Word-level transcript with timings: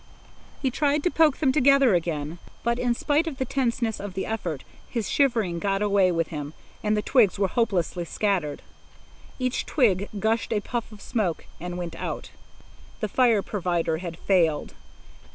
He 0.63 0.71
tried 0.71 1.03
to 1.03 1.11
poke 1.11 1.37
them 1.37 1.51
together 1.51 1.93
again, 1.93 2.39
but 2.63 2.79
in 2.79 2.95
spite 2.95 3.27
of 3.27 3.37
the 3.37 3.45
tenseness 3.45 3.99
of 3.99 4.15
the 4.15 4.25
effort, 4.25 4.63
his 4.89 5.07
shivering 5.07 5.59
got 5.59 5.83
away 5.83 6.11
with 6.11 6.29
him, 6.29 6.55
and 6.83 6.97
the 6.97 7.03
twigs 7.03 7.37
were 7.37 7.47
hopelessly 7.47 8.05
scattered. 8.05 8.63
Each 9.37 9.63
twig 9.63 10.09
gushed 10.17 10.51
a 10.53 10.59
puff 10.59 10.91
of 10.91 11.03
smoke 11.03 11.45
and 11.59 11.77
went 11.77 11.95
out. 11.95 12.31
The 12.99 13.07
fire 13.09 13.43
provider 13.43 13.99
had 13.99 14.17
failed. 14.17 14.73